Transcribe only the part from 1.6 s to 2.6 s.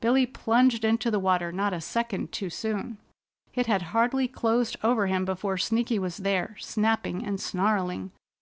a second too